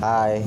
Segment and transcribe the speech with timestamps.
[0.00, 0.40] 嗨